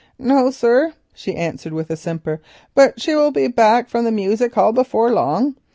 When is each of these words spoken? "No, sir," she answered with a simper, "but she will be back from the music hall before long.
"No, 0.17 0.49
sir," 0.49 0.93
she 1.13 1.35
answered 1.35 1.73
with 1.73 1.91
a 1.91 1.95
simper, 1.95 2.41
"but 2.73 2.99
she 2.99 3.13
will 3.13 3.29
be 3.29 3.45
back 3.47 3.87
from 3.87 4.03
the 4.03 4.11
music 4.11 4.51
hall 4.55 4.71
before 4.73 5.11
long. 5.11 5.55